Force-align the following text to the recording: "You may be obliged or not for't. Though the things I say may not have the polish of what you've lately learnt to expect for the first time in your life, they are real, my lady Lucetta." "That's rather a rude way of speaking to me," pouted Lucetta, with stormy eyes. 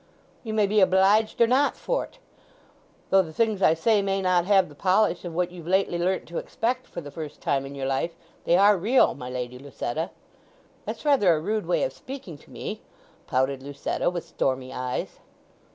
"You 0.43 0.55
may 0.55 0.65
be 0.65 0.79
obliged 0.79 1.39
or 1.41 1.45
not 1.45 1.77
for't. 1.77 2.17
Though 3.11 3.21
the 3.21 3.31
things 3.31 3.61
I 3.61 3.75
say 3.75 4.01
may 4.01 4.19
not 4.19 4.45
have 4.45 4.67
the 4.67 4.73
polish 4.73 5.23
of 5.25 5.35
what 5.35 5.51
you've 5.51 5.67
lately 5.67 5.99
learnt 5.99 6.27
to 6.29 6.39
expect 6.39 6.87
for 6.87 7.01
the 7.01 7.11
first 7.11 7.39
time 7.39 7.67
in 7.67 7.75
your 7.75 7.85
life, 7.85 8.15
they 8.45 8.57
are 8.57 8.77
real, 8.77 9.13
my 9.13 9.29
lady 9.29 9.59
Lucetta." 9.59 10.09
"That's 10.85 11.05
rather 11.05 11.35
a 11.35 11.39
rude 11.39 11.67
way 11.67 11.83
of 11.83 11.93
speaking 11.93 12.39
to 12.39 12.49
me," 12.49 12.81
pouted 13.27 13.61
Lucetta, 13.61 14.09
with 14.09 14.25
stormy 14.25 14.73
eyes. 14.73 15.19